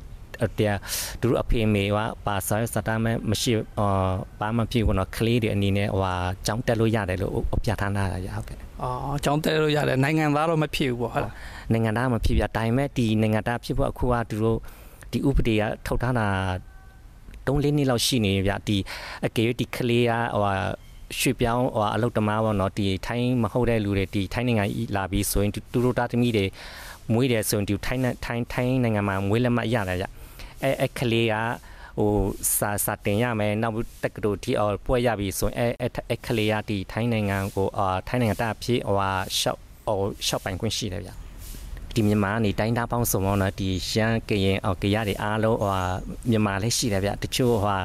[0.59, 0.75] တဲ့
[1.21, 1.89] သူတို့အဖေမေက
[2.27, 6.15] ပါဆာစတာမဲမရှိအာဘာမှဖြစ်ဘူးနော်ကလေးတွေအနေနဲ့ဟိုဟာ
[6.47, 7.33] ကြောင်းတက်လို့ရတယ်လို့
[7.65, 11.35] ပြထားတာရဟုတ်ကဲ့အော်အကြောင်းတဲလို့ရတယ်နိုင်ငံသားတော့မဖြစ်ဘူးပေါ့ဟုတ်လား
[11.73, 14.59] နိုင်ငံသားမဖြစ်ပြဒါပေမဲ့ဒီနိုင်ငံသားဖြစ်ဖို့အခုကသူတို့
[15.13, 16.27] ဒီဥပဒေကထုတ်ထားတာ
[17.47, 18.77] ၃၄နှစ်လောက်ရှိနေပြဒီ
[19.27, 20.55] အကေဒီကလေးကဟို
[21.19, 24.65] ရွှေပြောင်းဟိုအလုတ်တမားပေါ့နော်ဒီထိုင်းမဟုတ်တဲ့လူတွေဒီထိုင်းနိုင်ငံ
[24.97, 26.45] လာပြီးဆိုရင်သူတို့တာသမီတွေ
[27.13, 30.07] မွေးတယ်ဆိုရင်ဒီထိုင်းထိုင်းထိုင်းနိုင်ငံမှာမွေးလက်မှတ်ရတယ်ကြ
[30.63, 31.35] အဲအဲကလေးက
[31.99, 32.13] ဟို
[32.59, 41.11] စာစာတင်ရမယ်နောက်တက်ကတူဒီအော်ပွဲရပြီဆိုရင်အဲအဲကလေးကဒီထိုင်းနိုင်ငံကိုအာထိုင်းနိုင်ငံတာဖြစ်ဟိုဟာရှော့ဟိုရှော့ပိုင်ခွင့်ရှိတယ်ဗျ
[41.95, 45.73] ဒီမြန်မာနေတိုင်းသားပေါင်းစုံတော့ဒီရှမ်းကရင်အော်ကရတွေအားလုံးဟို
[46.31, 47.81] မြန်မာလည်းရှိတယ်ဗျတချို့ဟို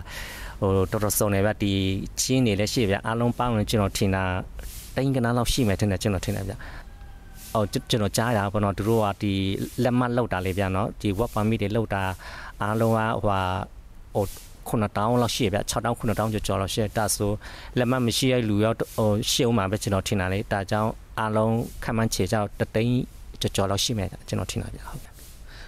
[0.59, 1.73] ဟိုတော်တော်စုံတယ်ဗျဒီ
[2.21, 4.23] ချင်းနေလည်းရှိဗျအားလုံးပေါင်းရင်ကျွန်တော်ထင်တာ
[4.95, 6.53] တိုင်းကနားလောက်ရှိမယ်ထင်တယ်ကျွန်တော်ထင်တယ်ဗျ
[7.55, 9.33] အော်ကျွန်တော်ကြားရပါတော့သူတို့ကဒီ
[9.83, 12.03] လက်မှတ်လောက်တာလေဗျနော်ဒီ work permit တွေလောက်တာ
[12.63, 13.39] အားလုံးကဟို
[14.15, 14.25] ဟို
[14.69, 17.31] ခုနတောင်းလောက်ရှိဗျ6တောင်းခုနတောင်းကျော်ကျော်လောက်ရှိတာဆို
[17.77, 23.01] လက်မမရှိရလူရောဟိုရှေ့ဦးမှာပဲကျွန်တော်ထင်တာလေဒါကြောင့်အားလုံးခံမှန်းချေကြောက်တသိန်း
[23.41, 25.11] ကျော်ကျော်လောက်ရှိမယ်ကျွန်တော်ထင်တာဗျဟုတ်ကဲ့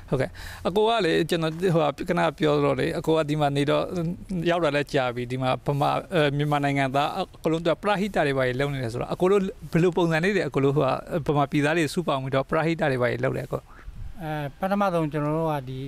[0.10, 0.30] ဟုတ်ကဲ့
[0.68, 3.84] အကိုကလေကျွန်တော်ဟိုကခဏပြောတော့လေအကိုကဒီမှာနေတော့
[4.50, 5.92] ရောက်လာလဲကြာပြီဒီမှာဗမာ
[6.38, 9.42] မြန်မာနိုင်ငံသားအကလုံးတော့ပရာဟိတတွေပါလုံနေတယ်ဆိုတော့အကိုတို့
[9.72, 10.84] ဘယ်လိုပုံစံလေးတွေအကိုတို့ဟို
[11.28, 13.62] ကဗမာပြည်သားတွေစုပေါင်းပြီးတော့ပရာဟိတတွေပါလုံတယ်အကို
[14.22, 15.80] အဲပထမဆုံးကျွန်တော်တို့ကဒီ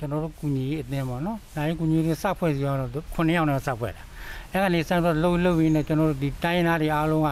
[0.00, 4.02] ကျွန်တော်တို့ကုညီအတင်းပေါ့နော်။ဒါရင်ကုညီတွေစဖွဲ့စီအောင်တော့9ယောက်နဲ့စဖွဲ့တာ။
[4.52, 7.28] အဲ့ကနေစတော့လှုပ်လှုပ်ရင်းနဲ့ကျွန်တော်တို့ဒီတိုင်းသားတွေအားလုံးက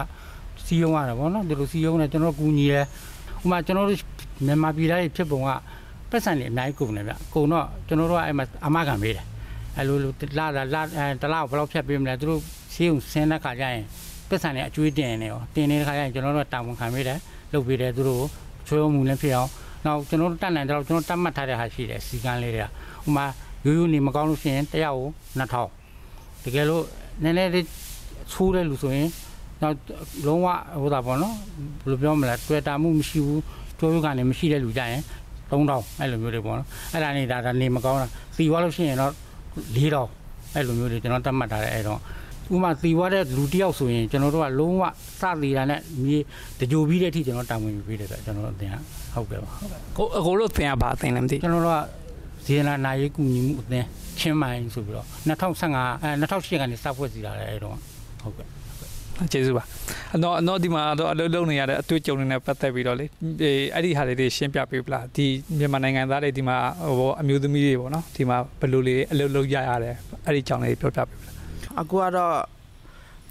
[0.65, 2.81] စီယုံရတာပေါ့နော်။ဒီလိုစီယုံနဲ့ကျွန်တော်ကုညီရဲ
[3.43, 3.99] ဥမာကျွန်တော်တို့
[4.45, 5.49] မြန်မာပြည်သားတွေဖြစ်ပုံက
[6.09, 9.25] ပတ်စံတွေအနိုင်ကုန်တယ်ဗျ။ကုန်တော့ကျွန်တော်တို့ကအဲ့မှာအမခံပေးတယ်။
[9.77, 9.97] အဲ့လို
[10.37, 10.81] လာလာလာ
[11.21, 12.41] တလားဘယ်လောက်ဖြတ်ပေးမလဲသူတို့
[12.73, 13.83] စီယုံဆင်းတဲ့ခါကျရင်
[14.29, 17.19] ပတ်စံတွေအကျွေးတင်နေရောတင်နေတဲ့ခါကျရင်ကျွန်တော်တို့တာဝန်ခံပေးတယ်
[17.53, 18.23] လုပ်ပေးတယ်သူတို့
[18.67, 19.49] ချွေးမှုလည်းဖြစ်အောင်
[19.85, 22.67] နောက်ကျွန်တော်တို့တက်နိုင်တော့ကျွန်တော်တတ်မှတ်ထားတဲ့ဟာရှိတယ်စီကန်းလေးတွေက
[23.07, 23.25] ဥမာ
[23.65, 26.83] ရိုးရိုးနေမကောင်းလို့ရှိရင်တယောက်ကို2000တကယ်လို့
[27.23, 27.65] နည်းနည်းလေး
[28.31, 29.09] ချိုးတဲ့လူဆိုရင်
[29.61, 29.75] နောက်
[30.27, 30.47] လုံးဝ
[30.81, 31.35] ဟိုတာပေါ့နော်
[31.81, 33.41] ဘယ်လိုပြောမလဲတွေ့တာမှုမရှိဘူး
[33.79, 35.01] ကျိုးရုပ်ကနေမရှိတဲ့လူကြရင်
[35.49, 39.13] 3000အဲ့လိုမျိုးတွေပေါ့နော်အဲ့ဒါနေတာဒါနေမကောင်းတာစီွားလို့ရှိရင်တော့
[39.75, 41.99] 4000အဲ့လိုမျိုးတွေကျွန်တော်တတ်မှတ်ထားတဲ့အဲ့တော့
[42.53, 44.83] ဥမာသီဝါတဲ့လူတယောက်ဆိုရင်ကျွန်တော်တို့ကလုံးဝ
[45.21, 46.17] စသေးတာနဲ့မြေ
[46.59, 48.71] တကြိုပြီးတဲ့အထိကျွန်တော်တာဝန်ယူပေးတယ်ဆိုကျွန်တော်တို့အတင်
[49.13, 49.51] ဟုတ်ကဲ့ပါ
[49.97, 51.79] ကိုအကိုတို့သင်ရပါသင်လည်းမသိကျွန်တော်တို့က
[52.45, 53.87] ဇေနာနာရေးကူညီမှုအသင်း
[54.19, 57.75] ချင်းမိုင်ဆိုပြီးတော့2015အဲ2008ကနေစဖွဲ့စီလာတယ်အဲ့တော့
[58.23, 58.47] ဟုတ်ကဲ့
[59.31, 59.63] ကျေးဇူးပါ
[60.15, 63.05] အတော့အတော့ဒီမှာတော့အလုပ်လုပ်နေရတဲ့အတွေ့အကြုံတွေနဲ့ပတ်သက်ပြီးတော့လေ
[63.41, 65.25] အေးအဲ့ဒီဟာလေးတွေရှင်းပြပေးပလားဒီ
[65.57, 66.57] မြန်မာနိုင်ငံသားတွေဒီမှာ
[66.97, 71.38] ဟိုအမျိုးသမီးတွေပေါ့နော်ဒီမှာဘယ်လိုလေးအလုပ်လုပ်ရရတယ်အဲ့ဒီအကြောင်းလေးပြောပြပေးပလား
[71.79, 72.35] အခုကတော့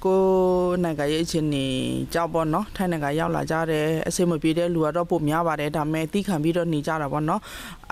[0.05, 0.21] ကို
[0.83, 1.67] နိုင်ငံရဲ့အချင်းနေ
[2.15, 7.41] ကြောက်ပေါ့နော်ထိုင်းနိုင်ငံရောက်လာကြတယ်အစိမပြေတဲ့လူကတော့ပိုများပါတယ်ဒါပေမဲ့တီးခံပြီးတော့နေကြတာပေါ့နော်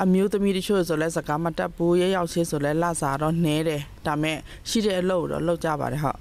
[0.03, 4.37] အမျိုးသမီးတချို့ဆိုလဲစကားမတတ်ဘူးရဲရောက်ချင်းဆိုလဲလစာတော့နှဲတယ်ဒါပေမဲ့
[4.69, 6.19] ရှိတဲ့အလုပ်တော့လုပ်ကြပါတယ်ဟုတ်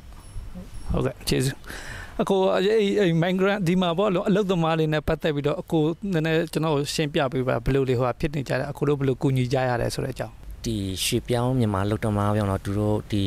[0.91, 1.57] ဟုတ်ကဲ့ကျေးဇူး
[2.21, 5.83] အကိုအဲ့အဲ့ migrant ဒီမှာပေါ့လို့အလုပ်သမားလေးနဲ့ပတ်သက်ပြီးတော့အကို
[6.13, 10.33] နည်းနည်းကျွန်တော်ရှင်းပြပေးပါဘယ်လိုလေးဟိုဖြစ်နေကြတယ်အကိုတို့ဘယ်လိုကူညီကြရတယ်ဆိုတဲ့အကြောင်း
[10.65, 13.23] ဒီရွှေပြောင်းမြန်မာလုတ်တမားပြောင်းတော့သူတို့ဒီ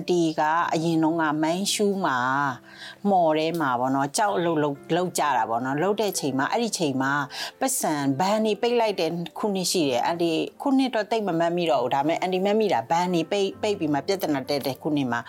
[0.00, 0.42] န်တီက
[0.74, 2.18] အရင်တော့ကမိုင်းရှူးမှာ
[3.10, 7.12] မော်ထဲမှာပေါ့နော်ကြောက်အလုတ်လောက်ကြတာပေါ့နော်လောက်တဲ့ချိန်မှာအဲ့ဒီချိန်မှာ
[7.60, 10.30] ပတ်စံဘန်နေပိတ်လိုက်တဲ့ခုနှစ်ရှိတယ်အန်တီ
[10.62, 15.20] ခုနှစ်တော့တိတ်မမှတ်မိတော့ဘူးဒါပေမဲ့အန်တီမှတ်မိတာဘန်နေပိတ်ပိတ်ပြီးမှပြဿနာတက်တဲ့ခုနှစ်မှာ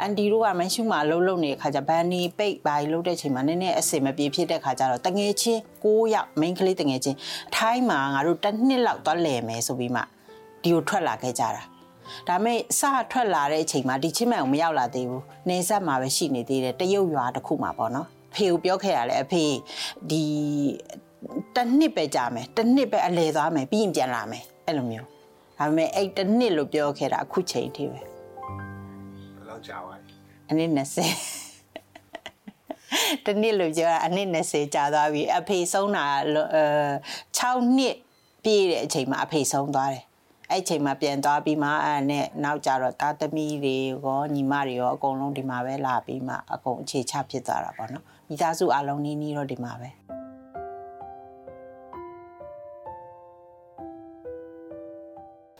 [0.00, 7.16] အန်တီတို့ကမိုင်းရှူးမှာအလုတ်လုံနေတဲ့ခါကျဘန်နေပိတ်ပါလို့တဲ့ချိန်မှာနည်းနည်းအစင်မပြေဖြစ်တဲ့ခါကျတော့တငယ်ချင်း6ယောက် main ကလေးတငယ်ချင်း
[7.50, 10.02] အထိုင်းမှာငါတို့တစ်နှစ်လောက်သွားလဲမယ်ဆိုပြီးမှ
[10.62, 11.62] ဒီကိုထွက်လာခဲ့ကြတာ
[12.28, 19.44] ဒါပေမဲ့စထွက်လာတဲ့အချိန်မှာဒီချင်းမန်ကိုမရောက်လာသေးဘူးနေဆက်မှာပဲရှိနေသေးတယ်တရုတ်ရွာတစ်ခုမှာပေါ့နော်ဖေကိုပြောခဲ့ရလဲအဖေ
[20.10, 20.22] ဒီ
[21.54, 25.08] တစ်နှစ်ပဲကြာမယ်တစ်နှစ်ပဲအလဲသွားမယ်ပြီးရင်ပြန်လာမယ်အဲ့လိုမျိုး
[25.58, 28.04] ဒါပေမဲ့အဲ့တစ်နှစ်လို့ပြောခဲ့တာအခုချိန်ထိပဲဘယ်
[29.48, 30.12] လောက်ကြာသွားလဲ
[30.50, 30.80] အနည်း20
[33.26, 36.64] တနေ့လို့ပြောတာအနည်း20ကြာသွားပြီအဖေဆုံးတာအဲ
[37.38, 37.96] 6နှစ်
[38.44, 40.04] ပြည့်တဲ့အချိန်မှာအဖေဆုံးသွားတယ်
[40.50, 49.88] အဲ့ချိန်မှာပြန်သွားပြီးမှအဲ့နဲ့နောက်ကြတော့တာသမီတွေရောညီမတွေရောအကုန်လုံးဒီမှာပဲလာပြီးမှအကုန်အခြေချဖြစ်သွားတာပေါ့နော်မိသားစုအလုံးနီးနီးတော့ဒီမှာပဲ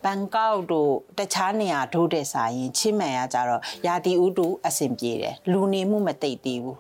[0.05, 6.79] ဘန်ကောက်တို့တခြားနေရာထိုးတဲ့ဆိုင်ရင်ချင်းမှန်ရကြတော့ရာတီဥတုအဆင်ပြေတယ်လူနေမှုမသိသေးဘူး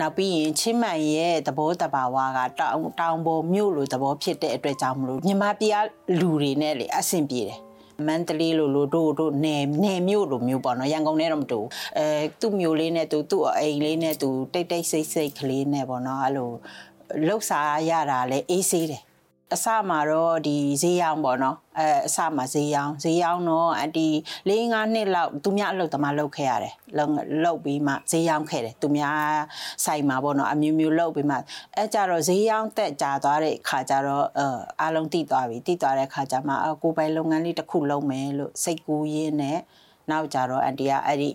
[0.00, 5.72] နောက်ပြီးရင်ချင်းမှန်ရဲ့သဘောတဘာဝကတောင်တောင်ပေါ်မြို့လိုသဘောဖြစ်တဲ့အတွက်ကြောင့်မလို့မြန်မာပြည်
[6.20, 7.60] လူတွေနဲ့လေအဆင်ပြေတယ်
[8.08, 12.06] မန္တလေးလိုလိုတို့တို့နယ်နယ်မြို့လိုမျိုးပေါ့နော်ရန်ကုန်နဲ့တော့မတူဘူးအဲ
[12.40, 16.50] သူ့မျိုးလေးနဲ့သူသူ့အိမ်လေးနဲ့သူတိတ်တိတ်ဆိတ်ဆိတ်ကလေးနဲ့ပေါ့နော်အဲ့လို
[17.26, 19.02] လှုပ်ရှားရတာလဲအေးဆေးတယ်
[19.54, 24.08] အစမှာတော့ဒီဈေးရောင်းပေါ့နော်အဲအစမှာဈေးရောင်းဈေးရောင်းတော့အတီ
[24.48, 27.12] ၄၅နှစ်လောက်သူများအလုပ်သမားလုပ်ခဲ့ရတယ်လုပ်
[27.44, 29.18] လုပ်ပြီးမှဈေးရောင်းခဲ့တယ်သူများ
[29.84, 31.36] ဆိုင်မှာပေါ့နော်အမျိုးမျိုးလုပ်ပြီးမှ
[31.76, 34.46] အဲကြတော့ဈေးရောင်းတက်ကြသွားတဲ့ခါကျတော့အဲ
[34.80, 39.58] အားလုံးတည်သွားပြီတည်သွားတဲ့ခါကျမှအကိုပိုင်လုပ်ငန်းလေးတစ်ခုလုပ်မယ်လို့စိတ်ကူးရင်းနဲ့
[40.10, 41.30] နောက်ကြတော့အန်တီကအဲ့ဒီ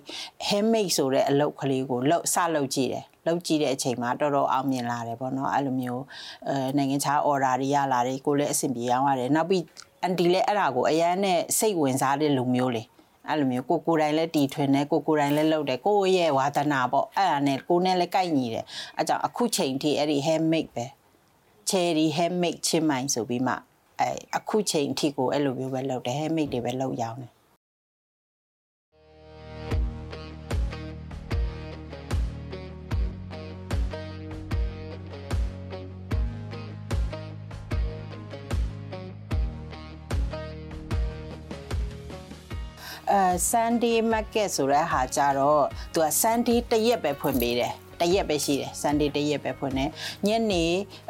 [0.47, 6.03] handmade ဆိုတဲ့အလုပ်ကလေးကိုလှုပ်စလုပ်ကြည့်တယ် လုပ်ကြည့်တဲ့အချိန်မှာတော်တော်အောင်မြင်လာတယ်ပေါ့နော်အဲ့လိုမျိုး
[6.47, 9.63] အဲနိုင်ငံခြား order တွေရလာတယ်ကိုလည်းအဆင်ပြေအောင်ရတယ်နောက်ပြီး
[10.01, 12.83] အန်တီလည်းအဲ့ဒါကိုအရန်နဲ့စိတ်ဝင်စားတဲ့လူမျိုးလေ
[13.29, 18.65] အဲ့လိုမျိုးကိုကိုယ်တိုင်လည်းတီထွင်တယ်ကိုကိုယ်တိုင်လည်းလုပ်တယ်ကိုယ့်ရဲ့ဝါသနာပေါ့အဲ့ဒါနဲ့ကိုနဲ့လည်းကိုက်ညီတယ်
[18.97, 20.85] အဲ့ကြောင့်အခုချိန်ထိအဲ့ဒီ handmade ပဲ
[21.69, 23.53] cherry handmade ချင်းမိုင်ဆိုပြီးမှ
[23.99, 27.19] အဲအခုချိန်ထိကိုအဲ့လိုမျိုးပဲလုပ်တယ် handmade တွေပဲလုပ်ရောင်း
[43.11, 45.63] အဲ Sunday market ဆိုတဲ့ဟာကြတော့
[45.93, 49.89] သူက Sunday တစ်ရက်ပဲဖွင့်ပေးတယ်တရက်ပဲရှိတယ် Sunday တရက်ပဲဖွင့်တယ်
[50.27, 50.65] ညနေ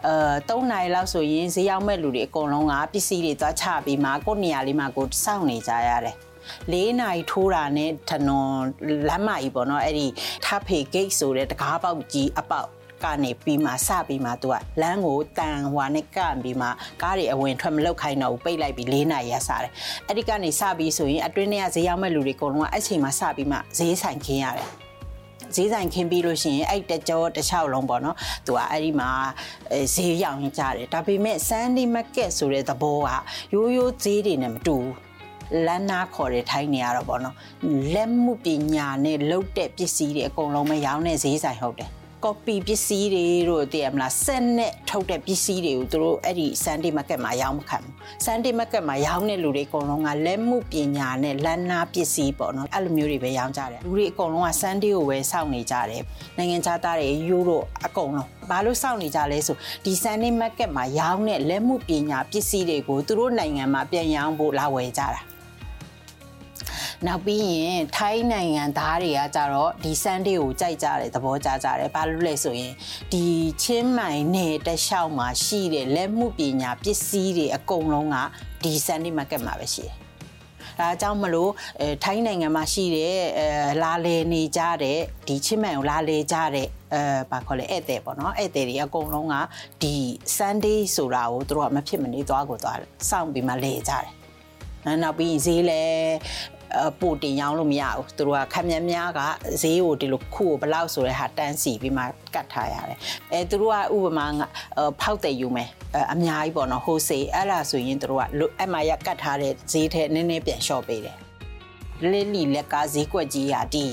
[0.05, 0.13] အဲ
[0.49, 6.15] 3နာရီလောက်ဆိုရင်ဈေးရောက်မဲ့လူတွေအကုန်လုံးကပစ္စည်းတွေသွားချပြီးမှကိုယ့်နေရာလေးမှာကိုစောင့်နေကြရတယ်
[6.71, 8.55] လေးနိုင်ထိုးတာနဲ့ထနွန်
[9.09, 10.07] လမ်းမကြီးပေါ့နော်အဲ့ဒီ
[10.45, 12.69] ထဖေဂိတ်ဆိုတဲ့တကားပေါက်ကြီးအပေါက်
[13.05, 16.67] ကနေပြီးမှစပြီးမှသူကလမ်းကိုတန်ဟွာနဲ့ကန့်ပြီးမှ
[17.01, 19.71] ကားတွေအဝင်ထွက်မလောက်ခိုင်းတော့ဘူးပိတ်လိုက်ပြီး၄နာရီရစားတယ်
[20.07, 24.69] အဲ့ဒီကနေစပြီးဆိုရင်အတွင်းထဲကဈေးရောက်မဲ့လူတွေအကုန်လုံးကအဲ့ချိန်မှာစပြီးမှဈေးဆိုင်ခင်းရတယ်
[25.55, 28.15] ဈေးဆိုင်ခင်းပြီးလို့ရှိရင်အဲ့တကြောတစ်လျှောက်လုံးပေါ့နော်
[28.45, 29.09] သူကအဲ့ဒီမှာ
[29.93, 33.09] ဈေးရောင်းကြတယ်ဒါပေမဲ့ Sunday market ဆိုတဲ့သဘောက
[33.53, 34.93] ရိုးရိုးဈေးတွေနဲ့မတူဘူး
[35.65, 37.35] လန်းနာခေါ်တဲ့ထိုင်းနေရတော့ပေါ့နော်
[37.93, 41.89] လက်မှုပညာနဲ့လုတ်တဲ့ပစ္စည်းတွေအကုန်လုံးမရောင်းတဲ့ဈေးဆိုင်ဟုတ်တယ်
[42.25, 47.93] ကော်ပီပစ္စည်းတွေတို့တည်ရမလားဆက်နဲ့ထုတ်တဲ့ပစ္စည်းတွေကိုသူတို့အဲ့ဒီ Sunday market မှာရောင်းမခံဘူး
[48.25, 56.01] Sunday market မှာရောင်းတဲ့လူတွေအကုန်လုံးကလက်မှုပညာနဲ့လန်းနာပစ္စည်းပေါ့နော်အဲ့လိုမျိုးတွေပဲရောင်းကြတယ်လူတွေအကုန်လုံးက Sunday ကိုပဲစောင့်နေကြတယ်
[56.37, 65.21] နိုင်ငံခြားသားတွေယူရိုအကုန်လုံးဘာလို့စောင့်နေကြလဲဆိုဒီ Sunday market မှာရောင်းတဲ့လက်မှုပညာပစ္စည်းတွေကိုသူတို့နိုင်ငံမှာပြန်ရောင်းဖို့လာဝယ်ကြတာ
[67.07, 72.73] နောက်ပြီးရင်ထိုင်းနိုင်ငံသားတွေကကြတော့ဒီ Sunday ကိုကြိုက်ကြတယ်သဘောကျကြတယ်ဘာလို့လဲဆိုရင်
[73.11, 73.25] ဒီ
[73.63, 78.17] ချင်းမိုင်နယ်တလျှောက်မှာရှိတဲ့လက်မှုပညာပစ္စည်းတွေအကုန်လုံးက
[78.63, 79.95] ဒီ Sunday market မှာပဲရှိတယ်
[80.79, 83.47] ဒါအကြောင်းမလို့အဲထိုင်းနိုင်ငံမှာရှိတဲ့အဲ
[83.83, 89.35] လာလေနေကြတဲ့ဒီချင်းမှန်ကိုလာလေကြတဲ့အဲဘာခေါ်လဲဧည့်သည်ပေါ့နော်ဧည့်သည်တွေအကုန်လုံးက
[89.81, 89.93] ဒီ
[90.37, 92.77] Sunday ဆိုတာကိုသူတို့ကမဖြစ်မနေသွားကိုသွား
[93.09, 94.07] စောင့်ပြီးမှလေကြတယ်
[95.03, 95.81] နောက်ပြီးဈေးလဲ
[97.01, 99.21] ပို့တင်ရောင်းလို့မရဘူးသူတို့ကခက်မြများက
[99.61, 102.03] ဈေးကိုဒီလိုခုကိုဘလောက်ဆိုတဲ့ဟာတန်းစီပြီးမှ
[102.35, 102.99] ကတ်ထားရတယ်
[103.31, 104.25] အဲသူတို့ကဥပမာ
[105.01, 105.69] ဖောက်တယ်ယူမယ်
[106.13, 108.23] အများကြီးပေါ့နော်ဟိုစေအဲ့ဒါဆိုရင်သူတို့က
[108.59, 111.17] အဲ့မှာရကတ်ထားတဲ့ဈေးထဲနည်းနည်းပြန်လျှော့ပေးတယ်
[112.11, 113.85] လီလီလက်ကဈေးကွက်ကြီးဟာဒီ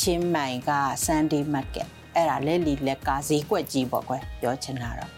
[0.00, 0.70] ချင်းမိုင်က
[1.04, 5.15] Sunday market အဲ့ဒါလဲလီလက်ကဈေးကွက်ကြီးပေါ့ကွယ်ပြောချင်တာတော့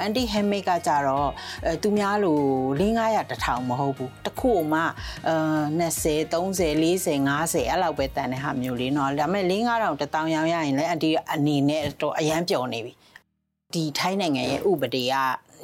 [0.00, 1.30] အန်တီဟမ်မိတ်ကကြတော့
[1.66, 2.38] အဲသူများလို
[2.80, 4.80] 4-500တထောင်မဟုတ်ဘူးတစ်ခုမှ
[5.28, 5.34] အဲ
[5.80, 12.92] 20 30 40 50အဲ့လောက်ပဲတန်တဲ့ဟာမျိုးလေးเนาะဒါပေမဲ့4-5000တထောင်ရောင်းရရင်လည်းအန်တီအနေနဲ့တော့အရန်ပျော်နေပြီ
[13.74, 15.14] ဒီထိုင်းနိုင်ငံရဲ့ဥပဒေက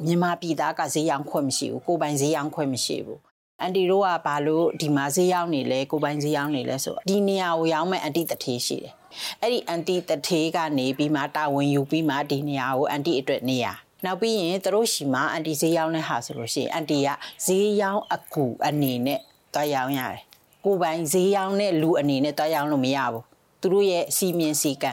[0.05, 3.19] မြန်မာပြည်သားကဈေးရောင်းခွင့်မရှိဘူးကိုယ်ပိုင်ဈေးရောင်းခွင့်မရှိဘူး
[3.61, 8.93] အန်တီတို့ကဘာလို့ဒီမှာဈေးရောက်နေလဲကိုယ်ပိုင်ဈေးရောက်နေလဲဆိုဒီနေရာကိုရောက်မဲ့အန်တီတထေးရှိတယ်
[9.41, 13.73] အဲ့ဒီအန်တီတထေးကနေပြီးမှတာဝန်ယူပြီးမှဒီနေရာကိုအန်တီအတွက်နေရာ
[14.04, 17.08] နောက်ပြီးရင်သူတို့ရှိမှအန်တီဈေးရောက်တဲ့ဟာဆိုလို့ရှိရင်အန်တီက
[17.46, 19.20] ဈေးရောက်အကူအနေနဲ့
[19.54, 20.20] တွားရောက်ရတယ်
[20.64, 23.24] ကိုယ်ပိုင်ဈေးရောက်တဲ့လူအနေနဲ့တွားရောက်လို့မရဘူး
[23.60, 24.90] သူတို့ရဲ့အစီမြင်စီကံ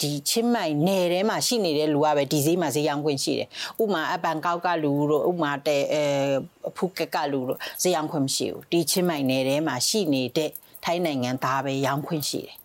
[0.00, 3.48] ဒီချင်းမိုင်နယ်ထဲမှာရှိနေတဲ့လူကပဲဒီဈေးမှာဈေးရောင်းခွင့်ရှိတယ်။
[3.82, 6.02] ဥမာအပန်ကောက်ကလူတို့ဥမာတဲ့အဲ
[6.76, 10.50] ဖုကက်ကလူတို့ဈေးရောင်းခွင့်မရှိဘူး။ဒီချင်းမိုင်နယ်ထဲမှာရှိနေတဲ့
[10.84, 12.56] ထိုင်းနိုင်ငံသားပဲရောင်းခွင့်ရှိတယ်။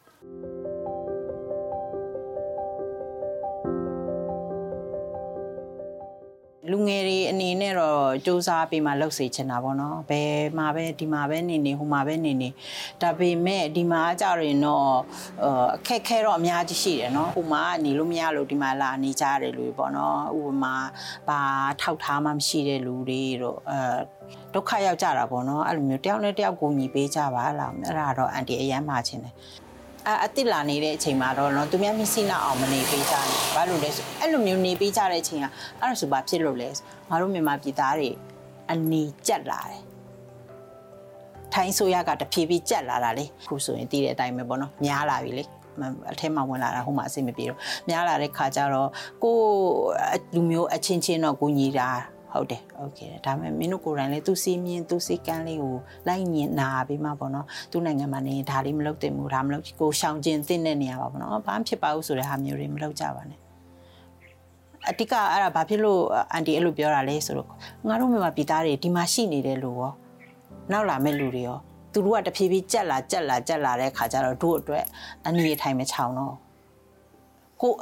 [6.67, 12.49] လူငယ်တွေအနေနဲ့တော့စူးစမ်းပြီးမှလှုပ်စေချင်တာပေါ့နော်ဘယ်မှာပဲဒီမှာပဲနေနေဟိုမှာပဲနေနေ
[13.01, 14.89] ဒါပေမဲ့ဒီမှာကြရင်တော့
[15.75, 20.75] အခက်ခဲတော့အများကြီးရှိတယ်နော်ဟိုမှာနေလို့မရလို့ဒီမှာလာနေကြတယ်လူပေါ့နော်ဥပမာ
[21.27, 21.39] ဘာ
[21.81, 23.79] ထောက်ထားမှမရှိတဲ့လူတွေတော့အဲ
[24.53, 29.33] ဒုက္ခရောက်ကြတာပေါ့နော်အဲ့လိုမျိုးတယောက်နဲ့တယောက်ကိုညီပေးကြပါလားအဲ့ဒါတော့အန်တီအရန်မှာချင်တယ်
[30.07, 35.45] အအတိလာနေတဲ့အချိန်မှာတော့နော်သူများမျက်စိနောက်အောင်မနေပေးကြဘူးဘာလို့လဲဆိုအဲ့လိုမျိုးနေပေးကြတဲ့အချိန်က
[35.81, 36.69] အဲ့ဒါဆိုဘာဖြစ်လို့လဲ
[37.09, 38.09] ငါတို့မြန်မာပြည်သားတွေ
[38.71, 39.81] အနေကြက်လာတယ်
[41.53, 45.43] ထိုင်းဆိုရကတဖြည်းဖြည်းကြက်လာတာလေခုဆိုရင်တည်တဲ့အတိုင်းပဲပေါ့နော်များလာပြီလေ
[46.11, 47.59] အထဲမှာဝင်လာတာဟိုမှာအဆင်မပြေတော့
[47.89, 48.89] များလာတဲ့ခါကျတော့
[49.23, 49.35] ကို
[50.35, 51.89] လူမျိုးအချင်းချင်းတော့ကိုညီတာ
[52.32, 55.76] ဟုတ်တယ်โอเคဒါပေမဲ့မင်းတို့ကိုယ်တိုင်လည်းသူစီမြင်သူစီကန်းလေးကို
[56.08, 63.38] လိုက်ညင်နာပြီးမှပေါ့နော်သူ့နိုင်ငံမှာနေဒါလေးမလုပ်သင့်ဘူးဒါမလုပ်ကိုရှောင်ကျင်သင့်တဲ့နေရာပါပေါ့နော်ဘာမှဖြစ်ပါဘူးဆိုတဲ့ဟာမျိုးတွေမလုပ်ကြပါနဲ့
[64.90, 66.00] အတိကအဲ့ဒါဘာဖြစ်လို့
[66.32, 67.48] အန်တီအဲ့လိုပြောတာလဲဆိုတော့
[67.88, 69.92] ငါတို့မြန်မာပြည်သားတွေဒီမှာရှိနေတဲ့လူရော
[70.72, 71.58] နောက်လာမဲ့လူတွေရော
[71.92, 74.84] သူတို့ကတဖြည်းဖြည်းကြက်လာကြက်လာကြက်လာတဲ့ခါကျတော့တို့အတွက်
[75.26, 76.34] အနေအထိုင်မချောင်တော့
[77.60, 77.72] ကို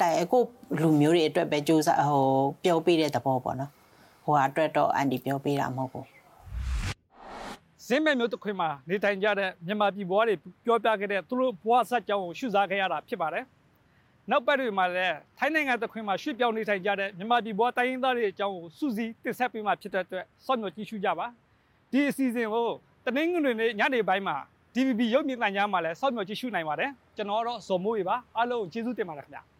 [0.00, 0.42] တိုင်ကို
[0.80, 2.24] လူမျိုးတွေအတွက်ပဲစူးစမ်းဟို
[2.64, 3.70] ပြောပြတဲ့သဘောပေါ့နော်
[4.29, 6.19] ဟိုအတွက်တော့အန်တီပြောပေးတာမဟုတ်ဘူး
[7.87, 13.45] ဇင်းမဲ့မျိုးတစ်ခွင်မှာနေထိုင်ကြတဲ့မြန်မာပြည်ဘွားတွေပြောပြခဲ့တဲ့သူတို့ဘွားဆက်ကြောင်းကိုရှုစားခဲ့ရတာဖြစ်ပါတယ်။
[14.29, 21.25] နောက်ပတ်တွေမှာလည်းထိုင်းနိုင်ငံတစ်ခွင်မှာရွှေ့ပြောင်းနေထိုင်ကြတဲ့မြန်မာပြည်ဘွားတိုင်းရင်းသားတွေအကြောင်းကိုစူးစီးတင်ဆက်ပေးမှဖြစ်တဲ့အတွက်စောင့်မျှော်ကြည့်ရှုကြပါ။
[21.91, 22.67] ဒီအစီအစဉ်ကို
[23.05, 24.35] တနင်္ဂနွေနေ့ညနေပိုင်းမှာ
[24.75, 29.43] DVB ရုပ်မြင်သံကြားမှာလည်းစောင့်မျှော်ကြည့်ရှုနိုင်ပါတယ်။ကျွန်တော်ကတော့ဇော်မိုးရေပါအားလုံးကျေးဇူးတင်ပါတယ်ခင်ဗျာ။